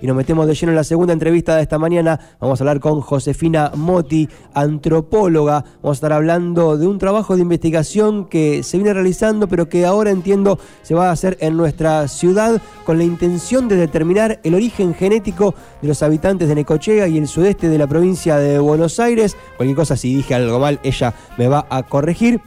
Y 0.00 0.06
nos 0.06 0.14
metemos 0.14 0.46
de 0.46 0.54
lleno 0.54 0.70
en 0.70 0.76
la 0.76 0.84
segunda 0.84 1.12
entrevista 1.12 1.56
de 1.56 1.62
esta 1.62 1.76
mañana. 1.76 2.20
Vamos 2.38 2.60
a 2.60 2.62
hablar 2.62 2.78
con 2.78 3.00
Josefina 3.00 3.72
Moti, 3.74 4.28
antropóloga. 4.54 5.64
Vamos 5.82 5.96
a 5.96 5.98
estar 5.98 6.12
hablando 6.12 6.78
de 6.78 6.86
un 6.86 6.98
trabajo 6.98 7.34
de 7.34 7.42
investigación 7.42 8.26
que 8.26 8.62
se 8.62 8.76
viene 8.76 8.94
realizando, 8.94 9.48
pero 9.48 9.68
que 9.68 9.84
ahora 9.84 10.12
entiendo 10.12 10.60
se 10.82 10.94
va 10.94 11.08
a 11.08 11.10
hacer 11.10 11.36
en 11.40 11.56
nuestra 11.56 12.06
ciudad 12.06 12.62
con 12.84 12.98
la 12.98 13.02
intención 13.02 13.66
de 13.66 13.74
determinar 13.74 14.38
el 14.44 14.54
origen 14.54 14.94
genético 14.94 15.56
de 15.82 15.88
los 15.88 16.00
habitantes 16.04 16.46
de 16.46 16.54
Necochea 16.54 17.08
y 17.08 17.18
el 17.18 17.26
sudeste 17.26 17.68
de 17.68 17.78
la 17.78 17.88
provincia 17.88 18.36
de 18.36 18.60
Buenos 18.60 19.00
Aires. 19.00 19.36
Cualquier 19.56 19.74
cosa, 19.74 19.96
si 19.96 20.14
dije 20.14 20.32
algo 20.32 20.60
mal, 20.60 20.78
ella 20.84 21.12
me 21.36 21.48
va 21.48 21.66
a 21.68 21.82
corregir. 21.82 22.40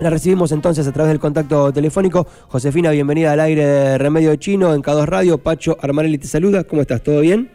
La 0.00 0.08
recibimos 0.08 0.50
entonces 0.50 0.88
a 0.88 0.92
través 0.92 1.10
del 1.10 1.20
contacto 1.20 1.74
telefónico. 1.74 2.26
Josefina, 2.48 2.90
bienvenida 2.90 3.32
al 3.32 3.40
aire 3.40 3.66
de 3.66 3.98
Remedio 3.98 4.34
Chino 4.36 4.72
en 4.72 4.82
K2 4.82 5.04
Radio. 5.04 5.36
Pacho 5.36 5.76
Armarelli 5.78 6.16
te 6.16 6.26
saluda. 6.26 6.64
¿Cómo 6.64 6.80
estás? 6.80 7.02
¿Todo 7.02 7.20
bien? 7.20 7.50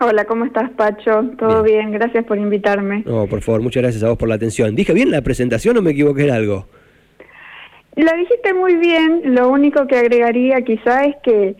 Hola, 0.00 0.24
¿cómo 0.24 0.44
estás, 0.44 0.68
Pacho? 0.70 1.22
Todo 1.38 1.62
bien. 1.62 1.92
gracias 1.92 2.24
por 2.24 2.38
invitarme. 2.38 3.04
No, 3.06 3.28
por 3.28 3.40
favor, 3.40 3.62
muchas 3.62 3.84
gracias 3.84 4.02
a 4.02 4.08
vos 4.08 4.18
por 4.18 4.28
la 4.28 4.34
atención. 4.34 4.74
¿Dije 4.74 4.92
bien 4.94 5.12
la 5.12 5.22
presentación 5.22 5.76
o 5.76 5.82
me 5.82 5.92
equivoqué 5.92 6.24
en 6.24 6.32
algo? 6.32 6.66
La 7.94 8.14
dijiste 8.14 8.52
muy 8.52 8.74
bien. 8.74 9.22
Lo 9.36 9.48
único 9.48 9.86
que 9.86 9.96
agregaría 9.96 10.62
quizá 10.62 11.04
es 11.04 11.14
que 11.22 11.54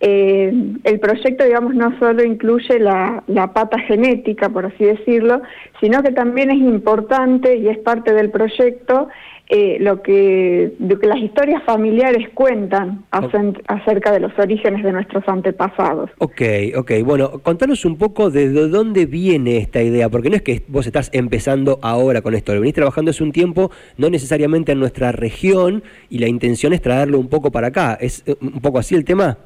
eh, 0.00 0.52
el 0.84 1.00
proyecto, 1.00 1.44
digamos, 1.44 1.74
no 1.74 1.98
solo 1.98 2.22
incluye 2.22 2.78
la, 2.78 3.22
la, 3.26 3.52
pata 3.52 3.78
genética, 3.80 4.48
por 4.48 4.66
así 4.66 4.84
decirlo, 4.84 5.42
sino 5.80 6.02
que 6.02 6.12
también 6.12 6.50
es 6.50 6.58
importante 6.58 7.56
y 7.56 7.68
es 7.68 7.78
parte 7.78 8.14
del 8.14 8.30
proyecto 8.30 9.08
eh, 9.50 9.78
lo, 9.80 10.02
que, 10.02 10.74
que 11.00 11.06
las 11.06 11.18
historias 11.18 11.62
familiares 11.64 12.28
cuentan 12.34 13.06
acerca 13.10 14.12
de 14.12 14.20
los 14.20 14.38
orígenes 14.38 14.84
de 14.84 14.92
nuestros 14.92 15.26
antepasados. 15.26 16.10
Ok, 16.18 16.42
ok. 16.76 16.92
Bueno, 17.02 17.38
contanos 17.42 17.84
un 17.86 17.96
poco 17.96 18.30
de 18.30 18.50
dónde 18.68 19.06
viene 19.06 19.56
esta 19.56 19.82
idea, 19.82 20.10
porque 20.10 20.28
no 20.28 20.36
es 20.36 20.42
que 20.42 20.62
vos 20.68 20.86
estás 20.86 21.08
empezando 21.14 21.78
ahora 21.82 22.20
con 22.20 22.34
esto, 22.34 22.54
lo 22.54 22.60
venís 22.60 22.74
trabajando 22.74 23.10
hace 23.10 23.24
un 23.24 23.32
tiempo, 23.32 23.70
no 23.96 24.10
necesariamente 24.10 24.72
en 24.72 24.80
nuestra 24.80 25.12
región, 25.12 25.82
y 26.10 26.18
la 26.18 26.28
intención 26.28 26.74
es 26.74 26.82
traerlo 26.82 27.18
un 27.18 27.28
poco 27.28 27.50
para 27.50 27.68
acá. 27.68 27.96
¿Es 27.98 28.22
eh, 28.26 28.36
un 28.40 28.60
poco 28.60 28.78
así 28.78 28.94
el 28.94 29.04
tema? 29.04 29.38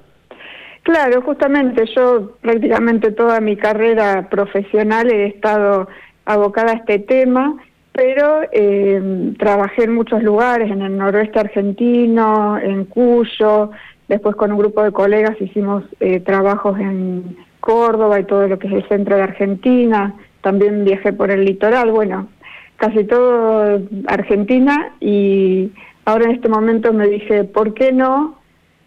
Claro, 0.82 1.22
justamente 1.22 1.84
yo 1.94 2.32
prácticamente 2.40 3.12
toda 3.12 3.40
mi 3.40 3.56
carrera 3.56 4.28
profesional 4.28 5.10
he 5.10 5.26
estado 5.26 5.88
abocada 6.24 6.72
a 6.72 6.76
este 6.76 6.98
tema 6.98 7.56
pero 7.92 8.40
eh, 8.52 9.34
trabajé 9.38 9.84
en 9.84 9.94
muchos 9.94 10.22
lugares, 10.22 10.70
en 10.70 10.82
el 10.82 10.96
noroeste 10.96 11.38
argentino, 11.38 12.58
en 12.58 12.86
Cuyo, 12.86 13.70
después 14.08 14.34
con 14.34 14.52
un 14.52 14.58
grupo 14.58 14.82
de 14.82 14.92
colegas 14.92 15.40
hicimos 15.40 15.84
eh, 16.00 16.20
trabajos 16.20 16.78
en 16.78 17.36
Córdoba 17.60 18.18
y 18.18 18.24
todo 18.24 18.48
lo 18.48 18.58
que 18.58 18.66
es 18.66 18.72
el 18.72 18.88
centro 18.88 19.16
de 19.16 19.22
Argentina, 19.22 20.14
también 20.40 20.84
viajé 20.84 21.12
por 21.12 21.30
el 21.30 21.44
litoral, 21.44 21.92
bueno, 21.92 22.28
casi 22.76 23.04
todo 23.04 23.80
Argentina 24.08 24.94
y 24.98 25.70
ahora 26.06 26.24
en 26.24 26.32
este 26.32 26.48
momento 26.48 26.92
me 26.94 27.06
dije, 27.06 27.44
¿por 27.44 27.74
qué 27.74 27.92
no 27.92 28.38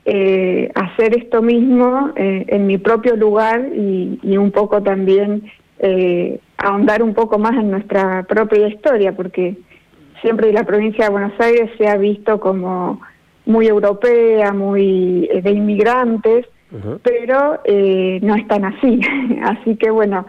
eh, 0.05 0.71
hacer 0.75 1.17
esto 1.17 1.41
mismo 1.41 2.11
eh, 2.15 2.45
en 2.47 2.67
mi 2.67 2.77
propio 2.77 3.15
lugar 3.15 3.69
y, 3.75 4.19
y 4.21 4.37
un 4.37 4.51
poco 4.51 4.81
también 4.83 5.51
eh, 5.79 6.39
ahondar 6.57 7.03
un 7.03 7.13
poco 7.13 7.37
más 7.37 7.53
en 7.53 7.71
nuestra 7.71 8.23
propia 8.23 8.67
historia, 8.67 9.15
porque 9.15 9.57
siempre 10.21 10.53
la 10.53 10.63
provincia 10.63 11.05
de 11.05 11.11
Buenos 11.11 11.39
Aires 11.39 11.69
se 11.77 11.87
ha 11.87 11.97
visto 11.97 12.39
como 12.39 13.01
muy 13.45 13.67
europea, 13.67 14.51
muy 14.53 15.29
eh, 15.31 15.41
de 15.41 15.51
inmigrantes, 15.51 16.47
pero 17.03 17.61
eh, 17.63 18.19
no 18.21 18.35
es 18.35 18.45
tan 18.47 18.65
así. 18.65 18.99
así 19.43 19.75
que 19.75 19.89
bueno, 19.89 20.25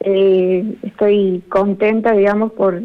eh, 0.00 0.64
estoy 0.82 1.42
contenta, 1.48 2.12
digamos, 2.12 2.52
por 2.52 2.80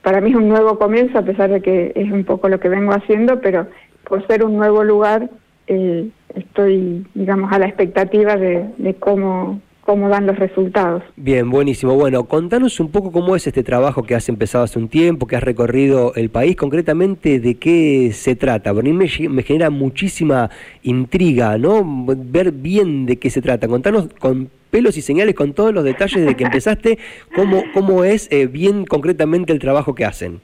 para 0.00 0.22
mí 0.22 0.30
es 0.30 0.36
un 0.36 0.48
nuevo 0.48 0.78
comienzo, 0.78 1.18
a 1.18 1.22
pesar 1.26 1.50
de 1.50 1.60
que 1.60 1.92
es 1.94 2.10
un 2.10 2.24
poco 2.24 2.48
lo 2.48 2.58
que 2.58 2.70
vengo 2.70 2.92
haciendo, 2.92 3.38
pero 3.42 3.66
por 4.08 4.26
ser 4.26 4.44
un 4.46 4.56
nuevo 4.56 4.82
lugar, 4.82 5.28
estoy, 5.66 7.06
digamos, 7.14 7.52
a 7.52 7.58
la 7.58 7.66
expectativa 7.66 8.36
de, 8.36 8.66
de 8.78 8.94
cómo 8.94 9.60
cómo 9.82 10.08
dan 10.08 10.26
los 10.26 10.38
resultados. 10.38 11.02
Bien, 11.16 11.50
buenísimo. 11.50 11.94
Bueno, 11.94 12.24
contanos 12.24 12.80
un 12.80 12.90
poco 12.90 13.12
cómo 13.12 13.36
es 13.36 13.46
este 13.46 13.62
trabajo 13.62 14.04
que 14.04 14.14
has 14.14 14.28
empezado 14.28 14.64
hace 14.64 14.78
un 14.78 14.88
tiempo, 14.88 15.26
que 15.26 15.36
has 15.36 15.42
recorrido 15.42 16.14
el 16.14 16.30
país, 16.30 16.56
concretamente 16.56 17.40
de 17.40 17.56
qué 17.56 18.10
se 18.12 18.36
trata. 18.36 18.70
A 18.70 18.74
mí 18.74 18.92
me, 18.92 19.08
genera 19.08 19.70
muchísima 19.70 20.50
intriga, 20.82 21.58
¿no? 21.58 21.82
Ver 21.84 22.52
bien 22.52 23.06
de 23.06 23.16
qué 23.16 23.28
se 23.28 23.42
trata. 23.42 23.68
Contanos 23.68 24.08
con 24.18 24.50
pelos 24.70 24.96
y 24.96 25.02
señales, 25.02 25.34
con 25.34 25.52
todos 25.52 25.74
los 25.74 25.84
detalles 25.84 26.24
de 26.24 26.36
que 26.36 26.44
empezaste, 26.50 26.98
cómo, 27.34 27.64
cómo 27.74 28.04
es 28.04 28.28
eh, 28.30 28.46
bien 28.46 28.86
concretamente 28.86 29.52
el 29.52 29.58
trabajo 29.58 29.94
que 29.94 30.04
hacen. 30.04 30.40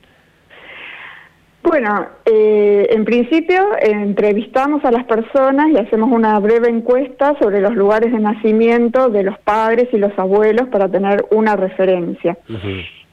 Bueno, 1.62 2.06
eh, 2.24 2.86
en 2.91 3.04
principio 3.04 3.60
entrevistamos 3.80 4.84
a 4.84 4.92
las 4.92 5.04
personas 5.04 5.69
y 5.70 5.76
hacemos 5.76 6.10
una 6.10 6.38
breve 6.38 6.69
encuesta 6.69 7.36
sobre 7.41 7.60
los 7.60 7.74
lugares 7.74 8.12
de 8.12 8.20
nacimiento 8.20 9.10
de 9.10 9.24
los 9.24 9.38
padres 9.41 9.88
y 9.92 9.98
los 9.98 10.16
abuelos 10.19 10.69
para 10.69 10.88
tener 10.88 11.26
una 11.30 11.56
referencia. 11.56 12.38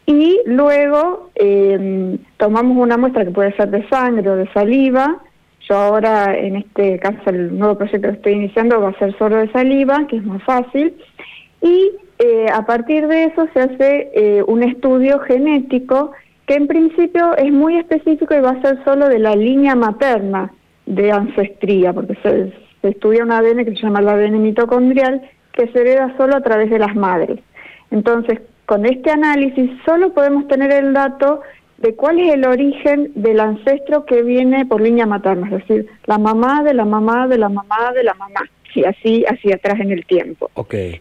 Y 0.05 0.39
luego 0.45 1.31
eh, 1.33 2.17
tomamos 2.37 2.77
una 2.77 2.97
muestra 2.97 3.25
que 3.25 3.31
puede 3.31 3.55
ser 3.55 3.71
de 3.71 3.87
sangre 3.89 4.29
o 4.29 4.35
de 4.35 4.51
saliva. 4.53 5.23
Yo 5.67 5.75
ahora, 5.75 6.37
en 6.37 6.57
este 6.57 6.99
caso, 6.99 7.31
el 7.31 7.57
nuevo 7.57 7.75
proyecto 7.75 8.09
que 8.09 8.15
estoy 8.15 8.33
iniciando 8.33 8.79
va 8.79 8.89
a 8.89 8.99
ser 8.99 9.17
solo 9.17 9.37
de 9.37 9.51
saliva, 9.51 10.05
que 10.07 10.17
es 10.17 10.23
más 10.23 10.43
fácil. 10.43 10.93
Y 11.63 11.91
eh, 12.19 12.45
a 12.53 12.63
partir 12.67 13.07
de 13.07 13.23
eso 13.23 13.47
se 13.53 13.59
hace 13.59 14.43
un 14.47 14.61
estudio 14.61 15.19
genético 15.21 16.11
que 16.45 16.55
en 16.55 16.67
principio 16.67 17.35
es 17.37 17.51
muy 17.51 17.77
específico 17.77 18.35
y 18.35 18.39
va 18.39 18.51
a 18.51 18.61
ser 18.61 18.83
solo 18.83 19.09
de 19.09 19.19
la 19.19 19.35
línea 19.35 19.75
materna 19.75 20.51
de 20.85 21.11
ancestría, 21.11 21.91
porque 21.93 22.15
se, 22.21 22.53
estudia 22.87 23.23
un 23.23 23.31
ADN 23.31 23.65
que 23.65 23.75
se 23.75 23.81
llama 23.81 23.99
el 23.99 24.09
ADN 24.09 24.41
mitocondrial, 24.41 25.21
que 25.53 25.67
se 25.67 25.81
hereda 25.81 26.15
solo 26.17 26.35
a 26.35 26.41
través 26.41 26.69
de 26.69 26.79
las 26.79 26.95
madres. 26.95 27.39
Entonces, 27.89 28.39
con 28.65 28.85
este 28.85 29.09
análisis 29.09 29.71
solo 29.85 30.13
podemos 30.13 30.47
tener 30.47 30.71
el 30.71 30.93
dato 30.93 31.41
de 31.77 31.95
cuál 31.95 32.19
es 32.19 32.33
el 32.33 32.45
origen 32.45 33.11
del 33.15 33.39
ancestro 33.39 34.05
que 34.05 34.21
viene 34.21 34.65
por 34.65 34.81
línea 34.81 35.05
materna, 35.05 35.47
es 35.47 35.67
decir, 35.67 35.87
la 36.05 36.17
mamá 36.17 36.63
de 36.63 36.73
la 36.73 36.85
mamá 36.85 37.27
de 37.27 37.37
la 37.37 37.49
mamá 37.49 37.91
de 37.93 38.03
la 38.03 38.13
mamá, 38.13 38.41
y 38.75 38.83
así 38.83 39.23
hacia 39.27 39.55
atrás 39.55 39.79
en 39.79 39.91
el 39.91 40.05
tiempo. 40.05 40.51
Okay. 40.53 40.99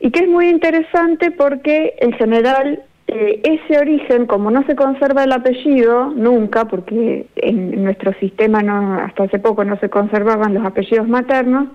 Y 0.00 0.10
que 0.10 0.20
es 0.20 0.28
muy 0.28 0.48
interesante 0.48 1.30
porque 1.30 1.94
en 1.98 2.12
general 2.12 2.82
eh, 3.08 3.40
ese 3.44 3.78
origen, 3.78 4.26
como 4.26 4.50
no 4.50 4.64
se 4.66 4.74
conserva 4.74 5.24
el 5.24 5.32
apellido 5.32 6.10
nunca, 6.10 6.66
porque 6.66 7.26
en, 7.36 7.84
nuestro 7.84 8.12
sistema 8.14 8.62
no, 8.62 8.94
hasta 8.94 9.24
hace 9.24 9.38
poco 9.38 9.64
no 9.64 9.78
se 9.78 9.88
conservaban 9.88 10.54
los 10.54 10.64
apellidos 10.64 11.08
maternos, 11.08 11.68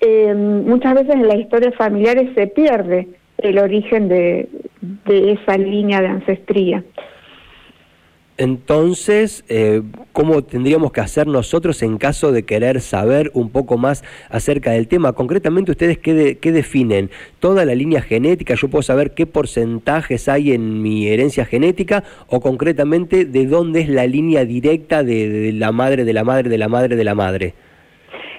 eh, 0.00 0.34
muchas 0.34 0.94
veces 0.94 1.14
en 1.14 1.26
las 1.26 1.38
historias 1.38 1.74
familiares 1.74 2.30
se 2.34 2.46
pierde 2.46 3.08
el 3.38 3.58
origen 3.58 4.08
de 4.08 4.48
esa 5.06 5.56
línea 5.56 6.00
de 6.00 6.08
ancestría. 6.08 6.84
Entonces, 8.38 9.44
eh, 9.48 9.82
¿cómo 10.12 10.42
tendríamos 10.44 10.92
que 10.92 11.00
hacer 11.00 11.26
nosotros 11.26 11.82
en 11.82 11.98
caso 11.98 12.30
de 12.30 12.44
querer 12.44 12.80
saber 12.80 13.32
un 13.34 13.50
poco 13.50 13.78
más 13.78 14.04
acerca 14.30 14.70
del 14.70 14.86
tema? 14.86 15.12
Concretamente, 15.12 15.72
¿ustedes 15.72 15.98
qué, 15.98 16.38
qué 16.40 16.52
definen? 16.52 17.10
¿Toda 17.40 17.64
la 17.64 17.74
línea 17.74 18.00
genética? 18.00 18.54
¿Yo 18.54 18.68
puedo 18.68 18.82
saber 18.82 19.12
qué 19.14 19.26
porcentajes 19.26 20.28
hay 20.28 20.52
en 20.52 20.80
mi 20.82 21.08
herencia 21.08 21.44
genética? 21.46 22.04
¿O 22.28 22.40
concretamente 22.40 23.24
de 23.24 23.46
dónde 23.46 23.80
es 23.80 23.88
la 23.88 24.06
línea 24.06 24.44
directa 24.44 25.02
de, 25.02 25.50
la 25.52 25.72
madre, 25.72 26.04
de 26.04 26.12
la 26.12 26.22
madre, 26.22 26.48
de 26.48 26.58
la 26.58 26.68
madre, 26.68 26.94
de 26.94 27.04
la 27.04 27.16
madre? 27.16 27.54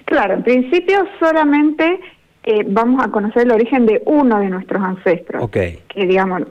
Claro, 0.06 0.36
en 0.36 0.44
principio 0.44 1.06
solamente 1.20 2.00
eh, 2.46 2.64
vamos 2.66 3.04
a 3.04 3.12
conocer 3.12 3.44
el 3.44 3.52
origen 3.52 3.85
de 3.85 4.02
uno 4.06 4.40
de 4.40 4.47
nuestros 4.47 4.82
ancestros. 4.82 5.44
Ok. 5.44 5.58
Que 5.90 6.06
digamos, 6.08 6.44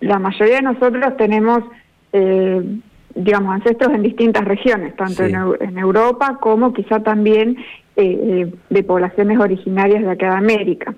la 0.00 0.20
mayoría 0.20 0.56
de 0.56 0.62
nosotros 0.62 1.16
tenemos 1.16 1.64
eh, 2.12 2.62
digamos, 3.14 3.54
ancestros 3.54 3.92
en 3.92 4.02
distintas 4.02 4.44
regiones, 4.44 4.94
tanto 4.96 5.24
en, 5.24 5.78
Europa 5.78 6.38
como 6.40 6.72
quizá 6.72 7.00
también 7.00 7.56
eh, 7.96 8.02
eh, 8.46 8.52
de 8.68 8.82
poblaciones 8.82 9.38
originarias 9.38 10.02
de 10.02 10.10
acá 10.10 10.30
de 10.30 10.36
América. 10.36 10.94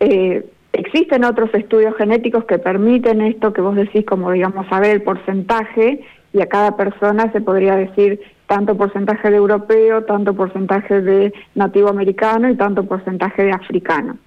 Eh, 0.00 0.44
existen 0.72 1.24
otros 1.24 1.50
estudios 1.54 1.96
genéticos 1.96 2.44
que 2.44 2.58
permiten 2.58 3.20
esto 3.20 3.52
que 3.52 3.60
vos 3.60 3.76
decís, 3.76 4.04
como 4.04 4.32
digamos, 4.32 4.66
saber 4.68 4.90
el 4.90 5.02
porcentaje, 5.02 6.04
y 6.32 6.42
a 6.42 6.46
cada 6.46 6.76
persona 6.76 7.32
se 7.32 7.40
podría 7.40 7.76
decir 7.76 8.20
tanto 8.46 8.76
porcentaje 8.76 9.30
de 9.30 9.36
europeo, 9.36 10.04
tanto 10.04 10.34
porcentaje 10.34 11.00
de 11.00 11.32
nativo 11.54 11.88
americano 11.88 12.50
y 12.50 12.56
tanto 12.56 12.84
porcentaje 12.84 13.44
de 13.44 13.52
africano. 13.52 14.18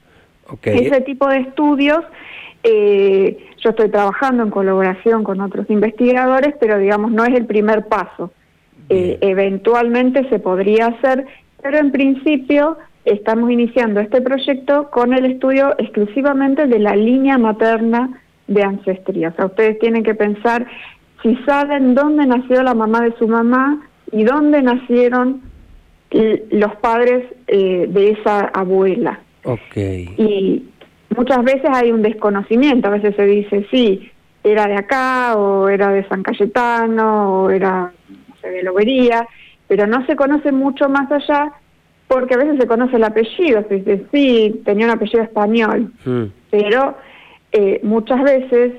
Ese 0.63 1.01
tipo 1.01 1.27
de 1.27 1.37
estudios 1.39 1.99
eh, 2.63 3.37
yo 3.63 3.69
estoy 3.69 3.89
trabajando 3.89 4.43
en 4.43 4.49
colaboración 4.49 5.23
con 5.23 5.41
otros 5.41 5.69
investigadores, 5.69 6.55
pero 6.59 6.77
digamos 6.77 7.11
no 7.11 7.23
es 7.23 7.33
el 7.35 7.45
primer 7.45 7.87
paso. 7.87 8.31
Eh, 8.89 9.17
eventualmente 9.21 10.27
se 10.29 10.39
podría 10.39 10.87
hacer, 10.87 11.25
pero 11.61 11.77
en 11.77 11.91
principio 11.91 12.77
estamos 13.05 13.51
iniciando 13.51 13.99
este 13.99 14.21
proyecto 14.21 14.89
con 14.91 15.13
el 15.13 15.25
estudio 15.25 15.75
exclusivamente 15.77 16.67
de 16.67 16.79
la 16.79 16.95
línea 16.95 17.37
materna 17.37 18.21
de 18.47 18.63
ancestría. 18.63 19.29
O 19.29 19.35
sea, 19.35 19.45
ustedes 19.45 19.79
tienen 19.79 20.03
que 20.03 20.15
pensar 20.15 20.65
si 21.21 21.35
saben 21.45 21.95
dónde 21.95 22.25
nació 22.25 22.63
la 22.63 22.73
mamá 22.73 23.01
de 23.01 23.13
su 23.17 23.27
mamá 23.27 23.87
y 24.11 24.23
dónde 24.23 24.61
nacieron 24.61 25.41
los 26.11 26.75
padres 26.77 27.25
eh, 27.47 27.85
de 27.87 28.11
esa 28.11 28.39
abuela. 28.39 29.19
Okay. 29.43 30.13
Y 30.17 30.69
muchas 31.15 31.43
veces 31.43 31.69
hay 31.73 31.91
un 31.91 32.01
desconocimiento, 32.01 32.87
a 32.87 32.91
veces 32.91 33.15
se 33.15 33.25
dice, 33.25 33.65
sí, 33.71 34.11
era 34.43 34.67
de 34.67 34.75
acá, 34.75 35.35
o 35.35 35.69
era 35.69 35.89
de 35.89 36.07
San 36.07 36.23
Cayetano, 36.23 37.43
o 37.43 37.49
era 37.49 37.91
no 38.09 38.35
sé, 38.41 38.49
de 38.49 38.63
Lobería, 38.63 39.27
pero 39.67 39.87
no 39.87 40.05
se 40.05 40.15
conoce 40.15 40.51
mucho 40.51 40.89
más 40.89 41.11
allá 41.11 41.53
porque 42.07 42.33
a 42.33 42.37
veces 42.37 42.57
se 42.59 42.67
conoce 42.67 42.95
el 42.95 43.03
apellido, 43.03 43.63
se 43.67 43.75
dice, 43.75 44.05
sí, 44.11 44.61
tenía 44.65 44.87
un 44.87 44.93
apellido 44.93 45.21
español, 45.21 45.93
hmm. 46.03 46.23
pero 46.49 46.97
eh, 47.51 47.79
muchas 47.83 48.23
veces 48.23 48.73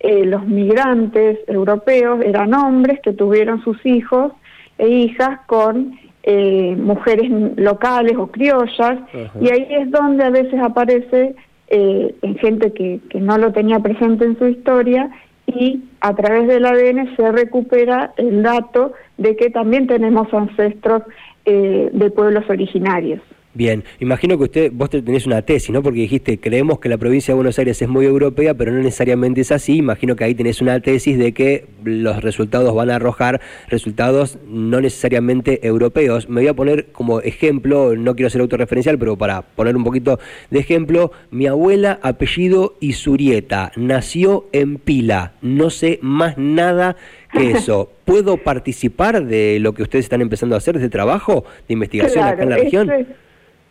eh, 0.00 0.24
los 0.24 0.44
migrantes 0.46 1.38
europeos 1.46 2.20
eran 2.24 2.52
hombres 2.54 2.98
que 3.00 3.12
tuvieron 3.12 3.62
sus 3.62 3.84
hijos 3.86 4.32
e 4.78 4.88
hijas 4.88 5.40
con 5.46 5.96
eh, 6.22 6.76
mujeres 6.76 7.30
locales 7.56 8.16
o 8.16 8.28
criollas, 8.28 8.98
y 9.40 9.50
ahí 9.50 9.66
es 9.70 9.90
donde 9.90 10.24
a 10.24 10.30
veces 10.30 10.60
aparece 10.60 11.34
eh, 11.68 12.14
en 12.22 12.36
gente 12.36 12.72
que, 12.72 13.00
que 13.08 13.20
no 13.20 13.38
lo 13.38 13.52
tenía 13.52 13.80
presente 13.80 14.24
en 14.24 14.38
su 14.38 14.46
historia 14.46 15.10
y 15.46 15.84
a 16.00 16.14
través 16.14 16.46
del 16.48 16.66
ADN 16.66 17.16
se 17.16 17.32
recupera 17.32 18.12
el 18.16 18.42
dato 18.42 18.92
de 19.18 19.36
que 19.36 19.50
también 19.50 19.86
tenemos 19.86 20.32
ancestros 20.32 21.02
eh, 21.44 21.90
de 21.92 22.10
pueblos 22.10 22.44
originarios. 22.48 23.20
Bien, 23.54 23.84
imagino 24.00 24.38
que 24.38 24.44
usted, 24.44 24.72
vos 24.72 24.88
tenés 24.88 25.26
una 25.26 25.42
tesis, 25.42 25.68
¿no? 25.68 25.82
Porque 25.82 26.00
dijiste, 26.00 26.40
creemos 26.40 26.78
que 26.80 26.88
la 26.88 26.96
provincia 26.96 27.32
de 27.32 27.36
Buenos 27.36 27.58
Aires 27.58 27.82
es 27.82 27.88
muy 27.88 28.06
europea, 28.06 28.54
pero 28.54 28.72
no 28.72 28.78
necesariamente 28.78 29.42
es 29.42 29.52
así. 29.52 29.76
Imagino 29.76 30.16
que 30.16 30.24
ahí 30.24 30.34
tenés 30.34 30.62
una 30.62 30.80
tesis 30.80 31.18
de 31.18 31.32
que 31.32 31.66
los 31.84 32.22
resultados 32.22 32.74
van 32.74 32.88
a 32.88 32.96
arrojar 32.96 33.42
resultados 33.68 34.38
no 34.48 34.80
necesariamente 34.80 35.66
europeos. 35.66 36.30
Me 36.30 36.40
voy 36.40 36.48
a 36.48 36.54
poner 36.54 36.86
como 36.92 37.20
ejemplo, 37.20 37.94
no 37.94 38.16
quiero 38.16 38.30
ser 38.30 38.40
autorreferencial, 38.40 38.98
pero 38.98 39.18
para 39.18 39.42
poner 39.42 39.76
un 39.76 39.84
poquito 39.84 40.18
de 40.50 40.58
ejemplo, 40.58 41.12
mi 41.30 41.46
abuela, 41.46 42.00
apellido 42.02 42.76
Isurieta, 42.80 43.72
nació 43.76 44.46
en 44.52 44.78
Pila. 44.78 45.34
No 45.42 45.68
sé 45.68 45.98
más 46.00 46.38
nada 46.38 46.96
que 47.30 47.50
eso. 47.52 47.90
¿Puedo 48.06 48.38
participar 48.38 49.26
de 49.26 49.58
lo 49.60 49.74
que 49.74 49.82
ustedes 49.82 50.06
están 50.06 50.22
empezando 50.22 50.54
a 50.54 50.58
hacer, 50.58 50.78
de 50.78 50.88
trabajo 50.88 51.44
de 51.68 51.74
investigación 51.74 52.24
acá 52.24 52.44
en 52.44 52.48
la 52.48 52.56
región? 52.56 52.90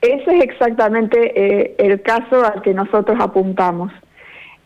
Ese 0.01 0.35
es 0.35 0.43
exactamente 0.43 1.31
eh, 1.35 1.75
el 1.77 2.01
caso 2.01 2.43
al 2.43 2.63
que 2.63 2.73
nosotros 2.73 3.17
apuntamos. 3.19 3.91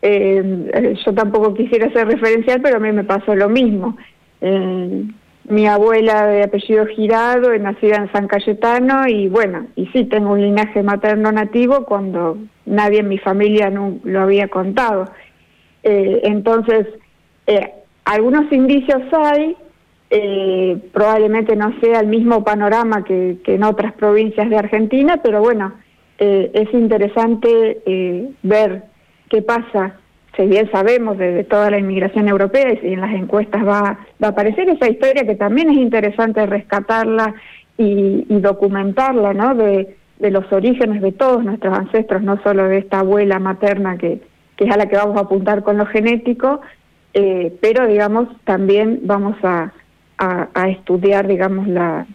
Eh, 0.00 0.94
yo 1.04 1.14
tampoco 1.14 1.52
quisiera 1.52 1.92
ser 1.92 2.08
referencial, 2.08 2.62
pero 2.62 2.78
a 2.78 2.80
mí 2.80 2.90
me 2.92 3.04
pasó 3.04 3.34
lo 3.34 3.50
mismo. 3.50 3.98
Eh, 4.40 5.04
mi 5.48 5.66
abuela 5.66 6.26
de 6.26 6.42
apellido 6.42 6.86
Girado, 6.86 7.56
nacida 7.58 7.96
en 7.96 8.10
San 8.12 8.26
Cayetano, 8.26 9.06
y 9.06 9.28
bueno, 9.28 9.66
y 9.76 9.86
sí, 9.88 10.04
tengo 10.04 10.32
un 10.32 10.40
linaje 10.40 10.82
materno 10.82 11.30
nativo 11.30 11.84
cuando 11.84 12.38
nadie 12.64 13.00
en 13.00 13.08
mi 13.08 13.18
familia 13.18 13.70
lo 13.70 14.20
había 14.20 14.48
contado. 14.48 15.04
entonces, 15.84 16.88
algunos 18.04 18.50
indicios 18.50 19.02
hay, 19.12 19.56
eh, 20.08 20.78
probablemente 20.92 21.56
no 21.56 21.74
sea 21.80 21.98
el 21.98 22.06
mismo 22.06 22.44
panorama 22.44 23.02
que, 23.04 23.38
en 23.44 23.64
otras 23.64 23.92
provincias 23.94 24.48
de 24.48 24.56
Argentina, 24.56 25.20
pero 25.22 25.40
bueno, 25.40 25.72
eh, 26.18 26.50
es 26.54 26.72
interesante 26.72 27.82
eh, 27.84 28.30
ver 28.42 28.84
qué 29.28 29.42
pasa. 29.42 29.96
Si 30.36 30.46
bien 30.46 30.70
sabemos 30.70 31.18
de, 31.18 31.42
toda 31.44 31.70
la 31.70 31.78
inmigración 31.78 32.28
europea 32.28 32.78
y 32.80 32.92
en 32.92 33.00
las 33.00 33.14
encuestas 33.14 33.66
va, 33.66 33.98
va, 34.22 34.28
a 34.28 34.30
aparecer 34.30 34.68
esa 34.68 34.88
historia 34.88 35.26
que 35.26 35.34
también 35.34 35.70
es 35.70 35.78
interesante 35.78 36.46
rescatarla 36.46 37.34
y, 37.76 38.24
documentarla, 38.28 39.34
¿no? 39.34 39.54
De, 39.56 39.96
de, 40.20 40.30
los 40.30 40.50
orígenes 40.52 41.02
de 41.02 41.12
todos 41.12 41.42
nuestros 41.42 41.76
ancestros, 41.76 42.22
no 42.22 42.40
solo 42.42 42.68
de 42.68 42.78
esta 42.78 43.00
abuela 43.00 43.40
materna 43.40 43.98
que, 43.98 44.20
que 44.56 44.64
es 44.64 44.70
a 44.70 44.76
la 44.76 44.86
que 44.86 44.96
vamos 44.96 45.16
a 45.16 45.22
apuntar 45.22 45.64
con 45.64 45.78
lo 45.78 45.86
genético, 45.86 46.60
pero 47.62 47.86
digamos 47.86 48.28
también 48.44 49.00
vamos 49.04 49.36
a, 49.42 49.72
a, 50.18 50.68
estudiar, 50.68 51.26
digamos, 51.26 51.68
la, 51.68 52.06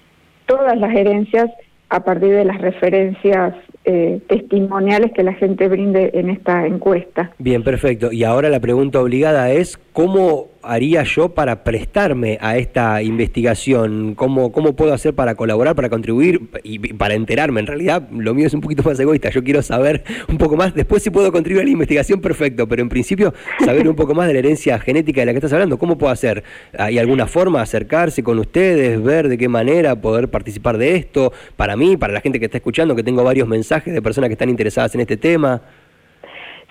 todas 0.45 0.77
las 0.77 0.93
herencias 0.95 1.49
a 1.89 2.03
partir 2.03 2.31
de 2.31 2.45
las 2.45 2.59
referencias 2.59 3.53
eh, 3.83 4.19
testimoniales 4.27 5.11
que 5.11 5.23
la 5.23 5.33
gente 5.33 5.67
brinde 5.67 6.11
en 6.13 6.29
esta 6.29 6.67
encuesta. 6.67 7.31
Bien, 7.39 7.63
perfecto. 7.63 8.11
Y 8.11 8.23
ahora 8.23 8.49
la 8.49 8.59
pregunta 8.59 9.01
obligada 9.01 9.51
es, 9.51 9.79
¿cómo 9.91 10.49
haría 10.61 11.01
yo 11.01 11.29
para 11.29 11.63
prestarme 11.63 12.37
a 12.41 12.57
esta 12.57 13.01
investigación? 13.01 14.13
¿Cómo, 14.13 14.51
cómo 14.51 14.75
puedo 14.75 14.93
hacer 14.93 15.15
para 15.15 15.33
colaborar, 15.33 15.75
para 15.75 15.89
contribuir 15.89 16.41
y 16.61 16.93
para 16.93 17.15
enterarme? 17.15 17.59
En 17.59 17.65
realidad, 17.65 18.07
lo 18.11 18.35
mío 18.35 18.45
es 18.45 18.53
un 18.53 18.61
poquito 18.61 18.83
más 18.83 18.99
egoísta. 18.99 19.31
Yo 19.31 19.43
quiero 19.43 19.63
saber 19.63 20.03
un 20.29 20.37
poco 20.37 20.55
más. 20.55 20.75
Después, 20.75 21.01
si 21.01 21.09
puedo 21.09 21.31
contribuir 21.31 21.63
a 21.63 21.65
la 21.65 21.71
investigación, 21.71 22.21
perfecto. 22.21 22.67
Pero 22.67 22.83
en 22.83 22.89
principio, 22.89 23.33
saber 23.65 23.89
un 23.89 23.95
poco 23.95 24.13
más 24.13 24.27
de 24.27 24.33
la 24.33 24.39
herencia 24.39 24.77
genética 24.77 25.21
de 25.21 25.25
la 25.25 25.31
que 25.31 25.39
estás 25.39 25.53
hablando. 25.53 25.79
¿Cómo 25.79 25.97
puedo 25.97 26.13
hacer? 26.13 26.43
¿Hay 26.77 26.99
alguna 26.99 27.25
forma 27.25 27.63
acercarse 27.63 28.21
con 28.21 28.37
ustedes, 28.37 29.01
ver 29.01 29.27
de 29.27 29.39
qué 29.39 29.49
manera 29.49 29.99
poder 29.99 30.29
participar 30.29 30.77
de 30.77 30.97
esto? 30.97 31.33
Para 31.55 31.75
mí, 31.75 31.97
para 31.97 32.13
la 32.13 32.21
gente 32.21 32.37
que 32.37 32.45
está 32.45 32.59
escuchando, 32.59 32.95
que 32.95 33.01
tengo 33.01 33.23
varios 33.23 33.47
mensajes 33.47 33.70
de 33.79 34.01
personas 34.01 34.29
que 34.29 34.33
están 34.33 34.49
interesadas 34.49 34.93
en 34.95 35.01
este 35.01 35.17
tema. 35.17 35.61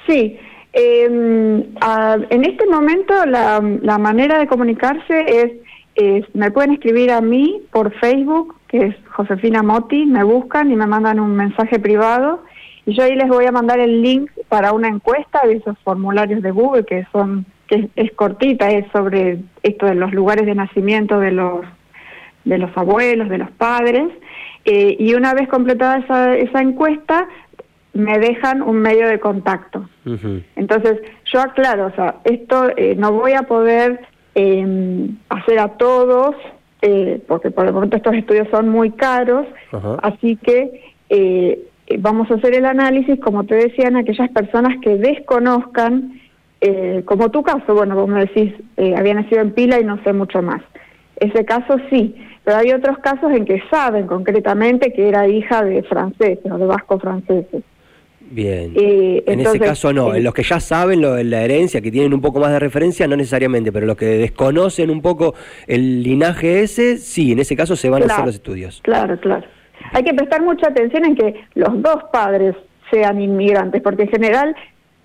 Sí. 0.07 0.39
Eh, 0.73 1.05
en 1.05 2.45
este 2.45 2.67
momento 2.67 3.27
la, 3.27 3.61
la, 3.83 3.99
manera 3.99 4.39
de 4.39 4.47
comunicarse 4.47 5.59
es, 5.97 6.25
me 6.33 6.53
pueden 6.53 6.75
escribir 6.75 7.11
a 7.11 7.21
mí 7.21 7.63
por 7.73 7.93
Facebook, 7.99 8.55
que 8.69 8.87
es 8.87 8.97
Josefina 9.09 9.65
Moti, 9.65 10.07
me 10.07 10.23
buscan 10.23 10.71
y 10.71 10.77
me 10.77 10.87
mandan 10.87 11.19
un 11.19 11.35
mensaje 11.35 11.81
privado 11.81 12.45
y 12.87 12.95
yo 12.95 13.03
ahí 13.03 13.17
les 13.17 13.29
voy 13.29 13.47
a 13.47 13.53
mandar 13.53 13.81
el 13.81 14.01
link 14.01 14.31
para 14.49 14.73
una 14.73 14.89
encuesta 14.89 15.41
de 15.45 15.55
esos 15.55 15.77
formularios 15.81 16.43
de 16.43 16.51
Google 16.51 16.85
que 16.85 17.07
son 17.13 17.47
que 17.67 17.89
es, 17.95 18.13
cortita, 18.13 18.69
es 18.71 18.85
sobre 18.91 19.39
esto 19.63 19.87
de 19.87 19.95
los 19.95 20.13
lugares 20.13 20.45
de 20.45 20.57
nacimiento 20.57 21.21
de 21.21 21.31
los 21.31 21.61
de 22.45 22.59
los 22.59 22.75
abuelos, 22.77 23.29
de 23.29 23.39
los 23.39 23.51
padres, 23.53 24.09
eh, 24.65 24.97
y 24.99 25.15
una 25.15 25.35
vez 25.35 25.49
completada 25.49 25.99
esa, 25.99 26.37
esa 26.37 26.61
encuesta, 26.61 27.29
me 27.93 28.19
dejan 28.19 28.63
un 28.63 28.81
medio 28.81 29.09
de 29.09 29.19
contacto. 29.19 29.89
Entonces, 30.57 31.01
yo 31.25 31.41
aclaro, 31.41 31.87
o 31.87 31.91
sea, 31.93 32.17
esto 32.25 32.71
eh, 32.77 32.95
no 32.97 33.13
voy 33.13 33.33
a 33.33 33.43
poder 33.43 34.01
em, 34.35 35.17
hacer 35.29 35.59
a 35.59 35.69
todos, 35.69 36.37
eh, 36.83 37.21
porque 37.27 37.51
por 37.51 37.67
el 37.67 37.73
momento 37.73 37.97
estos 37.97 38.15
estudios 38.15 38.49
son 38.51 38.69
muy 38.69 38.91
caros, 38.91 39.47
así 40.03 40.37
que 40.37 40.93
eh, 41.11 41.67
vamos 41.99 42.31
a 42.31 42.35
hacer 42.35 42.55
el 42.55 42.65
análisis, 42.65 43.19
como 43.21 43.45
te 43.45 43.57
decían, 43.57 43.97
aquellas 43.97 44.31
personas 44.31 44.77
que 44.83 44.97
desconozcan, 44.97 46.21
como 47.07 47.31
tu 47.31 47.43
caso, 47.43 47.75
bueno, 47.75 47.95
vos 47.95 48.07
me 48.07 48.27
decís, 48.27 48.53
había 48.97 49.15
nacido 49.15 49.41
en 49.41 49.53
pila 49.53 49.81
y 49.81 49.85
no 49.85 49.99
sé 50.05 50.13
mucho 50.13 50.43
más. 50.43 50.61
Ese 51.21 51.45
caso 51.45 51.77
sí, 51.91 52.17
pero 52.45 52.57
hay 52.57 52.73
otros 52.73 52.99
casos 52.99 53.31
en 53.33 53.45
que 53.45 53.63
saben 53.71 54.07
concretamente 54.07 54.93
que 54.93 55.09
era 55.09 55.29
hija 55.29 55.63
de 55.63 55.83
franceses 55.83 56.51
o 56.51 56.59
de 56.59 56.67
vascos 56.67 57.01
franceses. 57.01 57.63
Bien. 58.33 58.73
en 58.77 59.41
ese 59.41 59.59
caso 59.59 59.93
no, 59.93 60.15
en 60.15 60.23
los 60.23 60.33
que 60.33 60.45
ya 60.45 60.61
saben 60.61 61.01
lo 61.01 61.21
la 61.23 61.43
herencia, 61.43 61.81
que 61.81 61.91
tienen 61.91 62.15
un 62.15 62.21
poco 62.21 62.39
más 62.39 62.53
de 62.53 62.61
referencia, 62.61 63.09
no 63.09 63.17
necesariamente, 63.17 63.73
pero 63.73 63.87
los 63.87 63.97
que 63.97 64.07
desconocen 64.07 64.89
un 64.89 65.03
poco 65.03 65.35
el 65.67 66.05
linaje 66.05 66.63
ese, 66.63 66.99
sí, 66.99 67.33
en 67.33 67.41
ese 67.41 67.57
caso 67.57 67.75
se 67.75 67.91
van 67.91 68.03
a 68.03 68.07
hacer 68.07 68.25
los 68.25 68.37
estudios. 68.37 68.81
Claro, 68.83 69.19
claro. 69.19 69.45
Hay 69.93 70.05
que 70.05 70.15
prestar 70.15 70.43
mucha 70.43 70.69
atención 70.69 71.05
en 71.07 71.17
que 71.17 71.45
los 71.55 71.83
dos 71.83 72.05
padres 72.13 72.55
sean 72.91 73.21
inmigrantes, 73.21 73.83
porque 73.83 74.05
en 74.05 74.11
general 74.11 74.55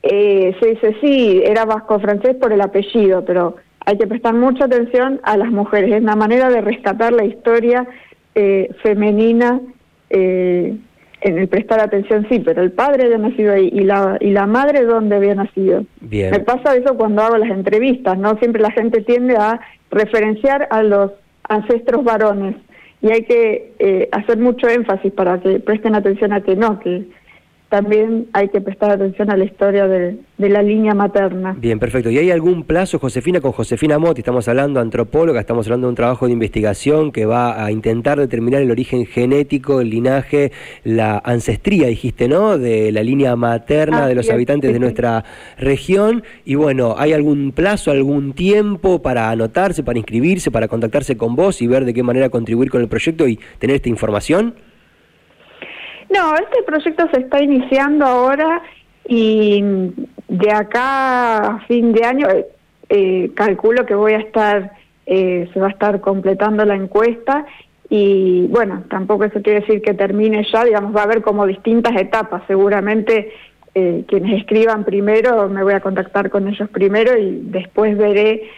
eh, 0.03 0.55
se 0.59 0.69
dice, 0.69 0.95
sí, 1.01 1.41
era 1.43 1.65
vasco-francés 1.65 2.35
por 2.35 2.53
el 2.53 2.61
apellido, 2.61 3.25
pero 3.25 3.55
hay 3.85 3.97
que 3.97 4.07
prestar 4.07 4.33
mucha 4.33 4.65
atención 4.65 5.19
a 5.23 5.37
las 5.37 5.51
mujeres. 5.51 5.93
Es 5.93 6.01
una 6.01 6.15
manera 6.15 6.49
de 6.49 6.61
rescatar 6.61 7.13
la 7.13 7.25
historia 7.25 7.87
eh, 8.33 8.69
femenina 8.81 9.61
eh, 10.09 10.75
en 11.21 11.37
el 11.37 11.47
prestar 11.47 11.79
atención, 11.79 12.27
sí, 12.29 12.39
pero 12.39 12.61
el 12.61 12.71
padre 12.71 13.05
había 13.05 13.17
nacido 13.17 13.53
ahí 13.53 13.69
y 13.71 13.81
la, 13.81 14.17
y 14.19 14.31
la 14.31 14.45
madre 14.45 14.83
dónde 14.83 15.15
había 15.15 15.33
nacido. 15.33 15.85
Bien. 16.01 16.31
Me 16.31 16.39
pasa 16.39 16.75
eso 16.75 16.95
cuando 16.97 17.23
hago 17.23 17.37
las 17.37 17.49
entrevistas, 17.49 18.17
¿no? 18.17 18.37
Siempre 18.37 18.61
la 18.61 18.71
gente 18.71 19.01
tiende 19.01 19.35
a 19.35 19.59
referenciar 19.89 20.67
a 20.69 20.83
los 20.83 21.11
ancestros 21.47 22.03
varones 22.03 22.55
y 23.01 23.11
hay 23.11 23.23
que 23.23 23.73
eh, 23.79 24.09
hacer 24.11 24.37
mucho 24.37 24.67
énfasis 24.67 25.11
para 25.13 25.39
que 25.39 25.59
presten 25.59 25.95
atención 25.95 26.33
a 26.33 26.41
que 26.41 26.55
no, 26.55 26.79
que 26.79 27.05
también 27.69 28.27
hay 28.33 28.49
que 28.49 28.61
prestar 28.61 28.91
atención 28.91 29.31
a 29.31 29.37
la 29.37 29.43
historia 29.43 29.87
de, 29.87 30.17
la 30.37 30.61
línea 30.61 30.93
materna. 30.93 31.55
Bien, 31.57 31.79
perfecto. 31.79 32.09
¿Y 32.09 32.17
hay 32.17 32.29
algún 32.29 32.63
plazo, 32.63 32.99
Josefina, 32.99 33.41
con 33.41 33.53
Josefina 33.53 33.97
Motti? 33.97 34.21
Estamos 34.21 34.47
hablando 34.47 34.79
antropóloga, 34.79 35.39
estamos 35.39 35.65
hablando 35.65 35.87
de 35.87 35.89
un 35.89 35.95
trabajo 35.95 36.27
de 36.27 36.33
investigación 36.33 37.11
que 37.11 37.25
va 37.25 37.63
a 37.63 37.71
intentar 37.71 38.19
determinar 38.19 38.61
el 38.61 38.69
origen 38.69 39.05
genético, 39.05 39.81
el 39.81 39.89
linaje, 39.89 40.51
la 40.83 41.21
ancestría, 41.23 41.87
dijiste, 41.87 42.27
¿no? 42.27 42.57
De 42.57 42.91
la 42.91 43.01
línea 43.01 43.35
materna 43.35 44.07
de 44.07 44.15
los 44.15 44.29
habitantes 44.29 44.71
de 44.71 44.79
nuestra 44.79 45.23
región. 45.57 46.23
Y 46.43 46.55
bueno, 46.55 46.95
¿hay 46.97 47.13
algún 47.13 47.51
plazo, 47.51 47.91
algún 47.91 48.33
tiempo 48.33 49.01
para 49.01 49.31
anotarse, 49.31 49.83
para 49.83 49.97
inscribirse, 49.97 50.51
para 50.51 50.67
contactarse 50.67 51.17
con 51.17 51.35
vos 51.35 51.61
y 51.61 51.67
ver 51.67 51.85
de 51.85 51.93
qué 51.93 52.03
manera 52.03 52.29
contribuir 52.29 52.69
con 52.69 52.81
el 52.81 52.87
proyecto 52.87 53.27
y 53.27 53.39
tener 53.59 53.77
esta 53.77 53.89
información? 53.89 54.53
No, 56.09 56.35
este 56.35 56.63
proyecto 56.63 57.07
se 57.11 57.21
está 57.21 57.41
iniciando 57.41 58.05
ahora 58.05 58.61
y 59.07 59.63
de 60.27 60.51
acá 60.51 61.37
a 61.37 61.59
fin 61.67 61.93
de 61.93 62.05
año 62.05 62.27
eh, 62.29 62.47
eh, 62.89 63.31
calculo 63.33 63.85
que 63.85 63.95
voy 63.95 64.13
a 64.13 64.19
estar, 64.19 64.71
eh, 65.05 65.49
se 65.53 65.59
va 65.59 65.67
a 65.67 65.71
estar 65.71 66.01
completando 66.01 66.65
la 66.65 66.75
encuesta 66.75 67.45
y 67.89 68.47
bueno, 68.47 68.83
tampoco 68.89 69.25
eso 69.25 69.41
quiere 69.41 69.61
decir 69.61 69.81
que 69.81 69.93
termine 69.93 70.45
ya, 70.51 70.65
digamos, 70.65 70.95
va 70.95 71.01
a 71.01 71.05
haber 71.05 71.21
como 71.21 71.45
distintas 71.45 71.95
etapas, 71.95 72.43
seguramente 72.47 73.31
quienes 74.07 74.39
escriban 74.39 74.85
primero 74.85 75.49
me 75.49 75.61
voy 75.61 75.73
a 75.73 75.81
contactar 75.81 76.29
con 76.29 76.47
ellos 76.47 76.69
primero 76.69 77.17
y 77.17 77.41
después 77.43 77.97
veré 77.97 78.49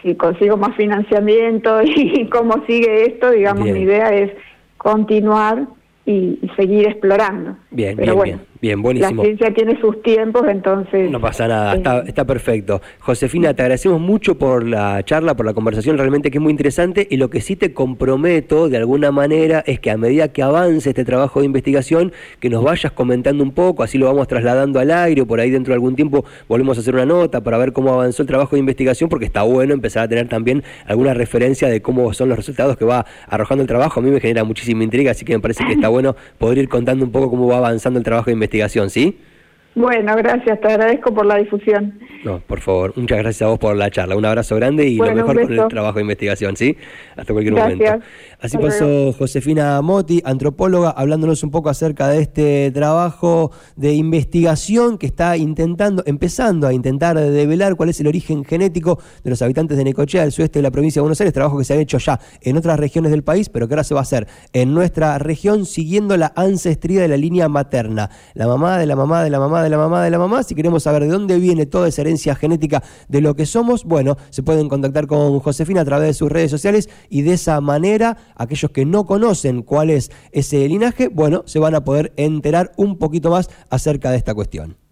si 0.00 0.14
consigo 0.14 0.56
más 0.56 0.76
financiamiento 0.76 1.82
y 1.84 2.28
cómo 2.28 2.64
sigue 2.68 3.06
esto, 3.06 3.32
digamos, 3.32 3.64
mi 3.64 3.80
idea 3.80 4.14
es 4.14 4.30
continuar 4.78 5.66
y, 6.06 6.38
seguir 6.56 6.86
explorando. 6.86 7.56
Bien, 7.70 7.96
bien, 7.96 8.20
bien. 8.22 8.40
Bien, 8.64 8.80
buenísimo. 8.80 9.22
La 9.22 9.28
ciencia 9.28 9.52
tiene 9.52 9.78
sus 9.78 10.00
tiempos, 10.00 10.42
entonces... 10.48 11.10
No 11.10 11.20
pasa 11.20 11.46
nada, 11.46 11.74
está, 11.74 11.98
eh, 11.98 12.04
está, 12.06 12.24
perfecto. 12.24 12.80
Josefina, 12.98 13.52
te 13.52 13.60
agradecemos 13.60 14.00
mucho 14.00 14.38
por 14.38 14.66
la 14.66 15.02
charla, 15.04 15.36
por 15.36 15.44
la 15.44 15.52
conversación, 15.52 15.98
realmente 15.98 16.30
que 16.30 16.38
es 16.38 16.42
muy 16.42 16.50
interesante 16.50 17.06
y 17.10 17.18
lo 17.18 17.28
que 17.28 17.42
sí 17.42 17.56
te 17.56 17.74
comprometo 17.74 18.70
de 18.70 18.78
alguna 18.78 19.10
manera 19.10 19.62
es 19.66 19.80
que 19.80 19.90
a 19.90 19.98
medida 19.98 20.28
que 20.28 20.42
avance 20.42 20.88
este 20.88 21.04
trabajo 21.04 21.40
de 21.40 21.44
investigación, 21.44 22.12
que 22.40 22.48
nos 22.48 22.64
vayas 22.64 22.90
comentando 22.92 23.44
un 23.44 23.52
poco, 23.52 23.82
así 23.82 23.98
lo 23.98 24.06
vamos 24.06 24.28
trasladando 24.28 24.80
al 24.80 24.90
aire 24.92 25.20
o 25.20 25.26
por 25.26 25.40
ahí 25.40 25.50
dentro 25.50 25.72
de 25.72 25.74
algún 25.74 25.94
tiempo 25.94 26.24
volvemos 26.48 26.78
a 26.78 26.80
hacer 26.80 26.94
una 26.94 27.04
nota 27.04 27.42
para 27.42 27.58
ver 27.58 27.74
cómo 27.74 27.92
avanzó 27.92 28.22
el 28.22 28.28
trabajo 28.28 28.56
de 28.56 28.60
investigación, 28.60 29.10
porque 29.10 29.26
está 29.26 29.42
bueno 29.42 29.74
empezar 29.74 30.04
a 30.04 30.08
tener 30.08 30.26
también 30.28 30.64
alguna 30.86 31.12
referencia 31.12 31.68
de 31.68 31.82
cómo 31.82 32.14
son 32.14 32.30
los 32.30 32.38
resultados 32.38 32.78
que 32.78 32.86
va 32.86 33.04
arrojando 33.28 33.60
el 33.60 33.68
trabajo. 33.68 34.00
A 34.00 34.02
mí 34.02 34.10
me 34.10 34.20
genera 34.20 34.42
muchísima 34.42 34.84
intriga, 34.84 35.10
así 35.10 35.26
que 35.26 35.34
me 35.34 35.40
parece 35.40 35.66
que 35.66 35.74
está 35.74 35.88
bueno 35.90 36.16
poder 36.38 36.56
ir 36.56 36.70
contando 36.70 37.04
un 37.04 37.12
poco 37.12 37.28
cómo 37.28 37.46
va 37.46 37.58
avanzando 37.58 37.98
el 37.98 38.04
trabajo 38.06 38.30
de 38.30 38.32
investigación 38.32 38.53
Bueno, 39.74 40.14
gracias, 40.16 40.60
te 40.60 40.68
agradezco 40.68 41.12
por 41.12 41.26
la 41.26 41.36
difusión. 41.36 41.98
No, 42.24 42.40
por 42.40 42.60
favor, 42.60 42.94
muchas 42.96 43.18
gracias 43.18 43.42
a 43.42 43.46
vos 43.46 43.58
por 43.58 43.76
la 43.76 43.90
charla. 43.90 44.16
Un 44.16 44.24
abrazo 44.24 44.56
grande 44.56 44.88
y 44.88 44.96
lo 44.96 45.14
mejor 45.14 45.42
con 45.42 45.52
el 45.52 45.68
trabajo 45.68 45.96
de 45.96 46.02
investigación, 46.02 46.56
¿sí? 46.56 46.76
Hasta 47.16 47.32
cualquier 47.32 47.54
momento. 47.54 47.84
Así 48.40 48.56
pasó 48.58 49.12
Josefina 49.12 49.80
Moti, 49.82 50.22
antropóloga, 50.24 50.90
hablándonos 50.90 51.42
un 51.42 51.50
poco 51.50 51.68
acerca 51.68 52.08
de 52.08 52.22
este 52.22 52.70
trabajo 52.72 53.52
de 53.76 53.94
investigación 53.94 54.98
que 54.98 55.06
está 55.06 55.36
intentando, 55.36 56.02
empezando 56.06 56.66
a 56.66 56.72
intentar 56.72 57.18
develar 57.18 57.76
cuál 57.76 57.90
es 57.90 58.00
el 58.00 58.06
origen 58.06 58.44
genético 58.44 58.98
de 59.22 59.30
los 59.30 59.42
habitantes 59.42 59.76
de 59.76 59.84
Necochea, 59.84 60.22
del 60.22 60.32
sudeste 60.32 60.58
de 60.60 60.62
la 60.62 60.70
provincia 60.70 61.00
de 61.00 61.02
Buenos 61.02 61.20
Aires, 61.20 61.34
trabajo 61.34 61.58
que 61.58 61.64
se 61.64 61.74
ha 61.74 61.76
hecho 61.76 61.98
ya 61.98 62.18
en 62.40 62.56
otras 62.56 62.78
regiones 62.78 63.12
del 63.12 63.22
país, 63.22 63.48
pero 63.48 63.68
que 63.68 63.74
ahora 63.74 63.84
se 63.84 63.94
va 63.94 64.00
a 64.00 64.02
hacer 64.02 64.26
en 64.52 64.72
nuestra 64.72 65.18
región 65.18 65.66
siguiendo 65.66 66.16
la 66.16 66.32
ancestría 66.36 67.02
de 67.02 67.08
la 67.08 67.16
línea 67.16 67.48
materna. 67.48 68.10
La 68.34 68.46
mamá 68.46 68.78
de 68.78 68.86
la 68.86 68.96
mamá 68.96 69.22
de 69.22 69.30
la 69.30 69.38
mamá 69.38 69.62
de 69.62 69.70
la 69.70 69.76
mamá 69.76 70.04
de 70.04 70.10
la 70.10 70.18
mamá. 70.18 70.42
Si 70.42 70.54
queremos 70.54 70.84
saber 70.84 71.02
de 71.02 71.08
dónde 71.08 71.38
viene 71.38 71.66
toda 71.66 71.88
esa 71.88 72.02
genética 72.34 72.82
de 73.08 73.20
lo 73.20 73.34
que 73.34 73.46
somos, 73.46 73.84
bueno, 73.84 74.16
se 74.30 74.42
pueden 74.42 74.68
contactar 74.68 75.06
con 75.06 75.40
Josefina 75.40 75.80
a 75.80 75.84
través 75.84 76.08
de 76.08 76.14
sus 76.14 76.30
redes 76.30 76.50
sociales 76.50 76.88
y 77.08 77.22
de 77.22 77.34
esa 77.34 77.60
manera 77.60 78.16
aquellos 78.36 78.70
que 78.70 78.84
no 78.84 79.04
conocen 79.06 79.62
cuál 79.62 79.90
es 79.90 80.10
ese 80.32 80.68
linaje, 80.68 81.08
bueno, 81.08 81.42
se 81.46 81.58
van 81.58 81.74
a 81.74 81.84
poder 81.84 82.12
enterar 82.16 82.72
un 82.76 82.98
poquito 82.98 83.30
más 83.30 83.50
acerca 83.70 84.10
de 84.10 84.16
esta 84.16 84.34
cuestión. 84.34 84.83